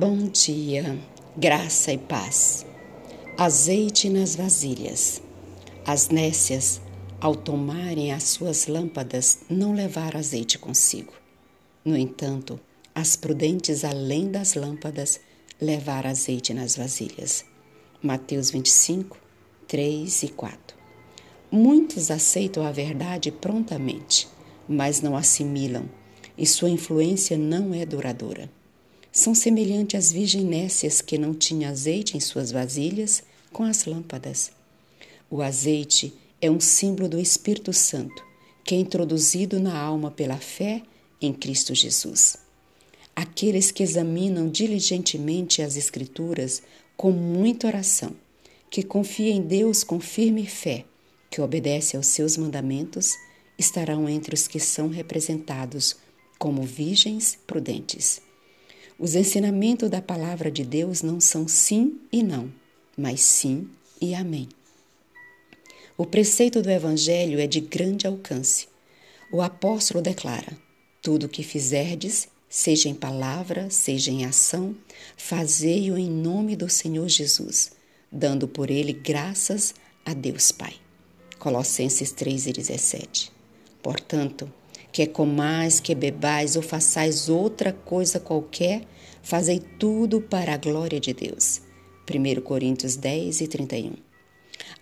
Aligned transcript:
Bom 0.00 0.28
dia, 0.28 0.96
graça 1.36 1.92
e 1.92 1.98
paz. 1.98 2.64
Azeite 3.36 4.08
nas 4.08 4.36
vasilhas. 4.36 5.20
As 5.84 6.08
nécias, 6.08 6.80
ao 7.20 7.34
tomarem 7.34 8.12
as 8.12 8.22
suas 8.22 8.68
lâmpadas, 8.68 9.40
não 9.50 9.72
levaram 9.72 10.20
azeite 10.20 10.56
consigo. 10.56 11.12
No 11.84 11.96
entanto, 11.96 12.60
as 12.94 13.16
prudentes, 13.16 13.84
além 13.84 14.30
das 14.30 14.54
lâmpadas, 14.54 15.18
levaram 15.60 16.10
azeite 16.10 16.54
nas 16.54 16.76
vasilhas. 16.76 17.44
Mateus 18.00 18.52
25, 18.52 19.18
3 19.66 20.22
e 20.22 20.28
4. 20.28 20.76
Muitos 21.50 22.08
aceitam 22.12 22.64
a 22.64 22.70
verdade 22.70 23.32
prontamente, 23.32 24.28
mas 24.68 25.00
não 25.00 25.16
assimilam, 25.16 25.90
e 26.36 26.46
sua 26.46 26.70
influência 26.70 27.36
não 27.36 27.74
é 27.74 27.84
duradoura 27.84 28.57
são 29.18 29.34
semelhantes 29.34 29.98
às 29.98 30.12
virginécias 30.12 31.00
que 31.00 31.18
não 31.18 31.34
tinham 31.34 31.70
azeite 31.70 32.16
em 32.16 32.20
suas 32.20 32.52
vasilhas 32.52 33.22
com 33.52 33.64
as 33.64 33.84
lâmpadas. 33.84 34.52
O 35.30 35.42
azeite 35.42 36.14
é 36.40 36.50
um 36.50 36.60
símbolo 36.60 37.08
do 37.08 37.20
Espírito 37.20 37.72
Santo, 37.72 38.24
que 38.64 38.74
é 38.74 38.78
introduzido 38.78 39.58
na 39.58 39.76
alma 39.76 40.10
pela 40.10 40.36
fé 40.36 40.82
em 41.20 41.32
Cristo 41.32 41.74
Jesus. 41.74 42.36
Aqueles 43.16 43.72
que 43.72 43.82
examinam 43.82 44.48
diligentemente 44.48 45.62
as 45.62 45.76
Escrituras 45.76 46.62
com 46.96 47.10
muita 47.10 47.66
oração, 47.66 48.14
que 48.70 48.84
confia 48.84 49.32
em 49.32 49.42
Deus 49.42 49.82
com 49.82 49.98
firme 49.98 50.46
fé, 50.46 50.84
que 51.28 51.40
obedece 51.40 51.96
aos 51.96 52.06
seus 52.06 52.36
mandamentos, 52.36 53.14
estarão 53.58 54.08
entre 54.08 54.34
os 54.34 54.46
que 54.46 54.60
são 54.60 54.88
representados 54.88 55.96
como 56.38 56.62
virgens 56.62 57.36
prudentes. 57.46 58.27
Os 58.98 59.14
ensinamentos 59.14 59.88
da 59.88 60.02
palavra 60.02 60.50
de 60.50 60.64
Deus 60.64 61.02
não 61.02 61.20
são 61.20 61.46
sim 61.46 62.00
e 62.10 62.20
não, 62.20 62.52
mas 62.96 63.20
sim 63.20 63.70
e 64.00 64.12
amém. 64.12 64.48
O 65.96 66.04
preceito 66.04 66.60
do 66.60 66.68
Evangelho 66.68 67.38
é 67.38 67.46
de 67.46 67.60
grande 67.60 68.08
alcance. 68.08 68.66
O 69.32 69.40
apóstolo 69.40 70.02
declara: 70.02 70.58
Tudo 71.00 71.26
o 71.26 71.28
que 71.28 71.44
fizerdes, 71.44 72.28
seja 72.48 72.88
em 72.88 72.94
palavra, 72.94 73.70
seja 73.70 74.10
em 74.10 74.24
ação, 74.24 74.74
fazei-o 75.16 75.96
em 75.96 76.10
nome 76.10 76.56
do 76.56 76.68
Senhor 76.68 77.08
Jesus, 77.08 77.70
dando 78.10 78.48
por 78.48 78.68
ele 78.68 78.92
graças 78.92 79.74
a 80.04 80.12
Deus 80.12 80.50
Pai. 80.50 80.74
Colossenses 81.38 82.12
3,17. 82.12 83.30
Portanto, 83.80 84.52
Quer 84.98 85.12
comais, 85.12 85.78
que 85.78 85.94
bebais 85.94 86.56
ou 86.56 86.62
façais 86.62 87.28
outra 87.28 87.72
coisa 87.72 88.18
qualquer, 88.18 88.82
fazei 89.22 89.60
tudo 89.78 90.20
para 90.20 90.54
a 90.54 90.56
glória 90.56 90.98
de 90.98 91.14
Deus. 91.14 91.60
1 92.12 92.40
Coríntios 92.40 92.96
10 92.96 93.42
e 93.42 93.46
31. 93.46 93.92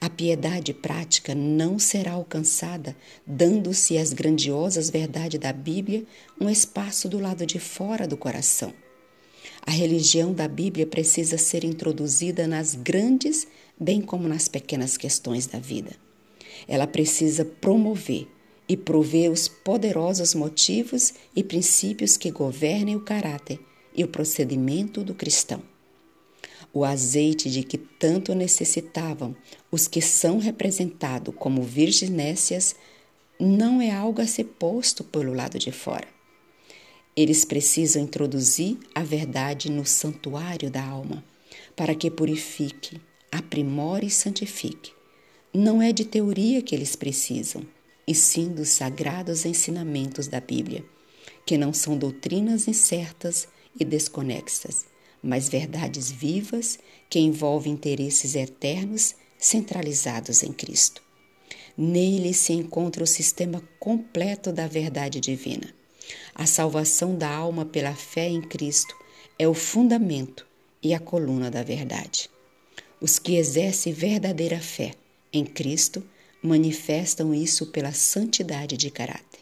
A 0.01 0.09
piedade 0.09 0.73
prática 0.73 1.35
não 1.35 1.79
será 1.79 2.13
alcançada 2.13 2.97
dando-se 3.27 3.99
as 3.99 4.15
grandiosas 4.15 4.89
verdades 4.89 5.39
da 5.39 5.53
Bíblia 5.53 6.07
um 6.41 6.49
espaço 6.49 7.11
do 7.11 7.19
lado 7.19 7.45
de 7.45 7.59
fora 7.59 8.09
do 8.09 8.17
coração. 8.17 8.73
A 9.67 9.71
religião 9.71 10.33
da 10.33 10.49
Bíblia 10.49 10.87
precisa 10.87 11.37
ser 11.37 11.63
introduzida 11.63 12.47
nas 12.47 12.75
grandes, 12.75 13.47
bem 13.79 14.01
como 14.01 14.27
nas 14.27 14.49
pequenas 14.49 14.97
questões 14.97 15.47
da 15.47 15.59
vida. 15.59 15.93
Ela 16.67 16.87
precisa 16.87 17.45
promover 17.45 18.35
e 18.69 18.77
prover 18.77 19.31
os 19.31 19.49
poderosos 19.49 20.35
motivos 20.35 21.15
e 21.35 21.43
princípios 21.43 22.17
que 22.17 22.31
governem 22.31 22.97
o 22.97 23.01
caráter 23.01 23.61
e 23.95 24.03
o 24.05 24.09
procedimento 24.09 25.03
do 25.03 25.15
cristão. 25.15 25.63
O 26.73 26.85
azeite 26.85 27.51
de 27.51 27.63
que 27.63 27.79
tanto 27.79 28.35
necessitavam 28.35 29.35
os 29.71 29.89
que 29.89 30.03
são 30.03 30.39
representados 30.39 31.35
como 31.35 31.63
virginécias 31.63 32.77
não 33.41 33.81
é 33.81 33.91
algo 33.91 34.21
a 34.21 34.27
ser 34.27 34.45
posto 34.45 35.05
pelo 35.05 35.33
lado 35.33 35.59
de 35.59 35.71
fora. 35.71 36.09
Eles 37.17 37.45
precisam 37.45 38.03
introduzir 38.03 38.79
a 38.95 39.03
verdade 39.03 39.71
no 39.71 39.87
santuário 39.87 40.71
da 40.71 40.85
alma, 40.85 41.25
para 41.75 41.95
que 41.95 42.11
purifique, 42.11 43.01
aprimore 43.33 44.07
e 44.07 44.11
santifique. 44.11 44.93
Não 45.55 45.81
é 45.81 45.93
de 45.93 46.05
teoria 46.05 46.61
que 46.61 46.75
eles 46.75 46.95
precisam, 46.95 47.63
e 48.07 48.15
sim 48.15 48.49
dos 48.49 48.69
sagrados 48.71 49.45
ensinamentos 49.45 50.29
da 50.29 50.41
Bíblia, 50.41 50.85
que 51.45 51.59
não 51.59 51.73
são 51.73 51.99
doutrinas 51.99 52.69
incertas 52.69 53.49
e 53.79 53.85
desconexas, 53.85 54.87
mas 55.23 55.49
verdades 55.49 56.11
vivas 56.11 56.79
que 57.11 57.19
envolvem 57.19 57.73
interesses 57.73 58.35
eternos 58.35 59.15
centralizados 59.39 60.43
em 60.43 60.53
Cristo. 60.53 61.03
Nele 61.77 62.33
se 62.33 62.53
encontra 62.53 63.05
o 63.05 63.07
sistema 63.07 63.63
completo 63.79 64.53
da 64.53 64.67
verdade 64.67 65.21
divina. 65.21 65.75
A 66.35 66.47
salvação 66.47 67.17
da 67.17 67.29
alma 67.29 67.65
pela 67.65 67.95
fé 67.95 68.29
em 68.29 68.41
Cristo 68.41 68.95
é 69.39 69.47
o 69.47 69.55
fundamento 69.55 70.47
e 70.83 70.95
a 70.95 71.01
coluna 71.01 71.51
da 71.51 71.63
verdade. 71.63 72.31
Os 73.01 73.19
que 73.19 73.37
exercem 73.37 73.93
verdadeira 73.93 74.59
fé 74.59 74.95
em 75.33 75.45
Cristo 75.45 76.03
manifestam 76.47 77.35
isso 77.35 77.67
pela 77.67 77.93
santidade 77.93 78.77
de 78.77 78.91
caráter, 78.91 79.41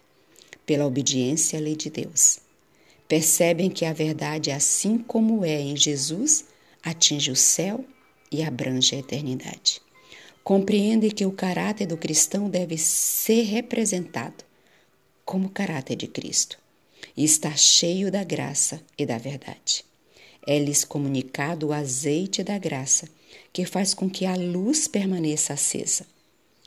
pela 0.64 0.86
obediência 0.86 1.58
à 1.58 1.62
lei 1.62 1.76
de 1.76 1.90
Deus. 1.90 2.38
Percebem 3.06 3.70
que 3.70 3.84
a 3.84 3.92
verdade, 3.92 4.50
assim 4.50 4.98
como 4.98 5.44
é 5.44 5.60
em 5.60 5.76
Jesus, 5.76 6.46
atinge 6.82 7.30
o 7.30 7.36
céu 7.36 7.84
e 8.32 8.42
abrange 8.42 8.96
a 8.96 8.98
eternidade. 8.98 9.80
Compreendem 10.42 11.10
que 11.10 11.26
o 11.26 11.32
caráter 11.32 11.86
do 11.86 11.96
cristão 11.96 12.48
deve 12.48 12.76
ser 12.78 13.42
representado 13.42 14.44
como 15.24 15.46
o 15.46 15.50
caráter 15.50 15.96
de 15.96 16.06
Cristo 16.06 16.58
e 17.16 17.24
está 17.24 17.54
cheio 17.54 18.10
da 18.10 18.24
graça 18.24 18.80
e 18.98 19.06
da 19.06 19.18
verdade. 19.18 19.84
É-lhes 20.46 20.84
comunicado 20.84 21.68
o 21.68 21.72
azeite 21.72 22.42
da 22.42 22.58
graça, 22.58 23.08
que 23.52 23.64
faz 23.64 23.94
com 23.94 24.10
que 24.10 24.26
a 24.26 24.34
luz 24.34 24.86
permaneça 24.86 25.54
acesa 25.54 26.06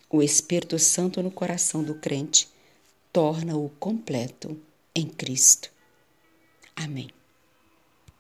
o 0.10 0.22
Espírito 0.22 0.80
Santo 0.80 1.22
no 1.22 1.32
coração 1.32 1.84
do 1.84 1.96
crente 1.96 2.48
torna-o 3.12 3.70
completo 3.80 4.58
em 4.96 5.06
Cristo. 5.08 5.70
Amém. 6.76 7.10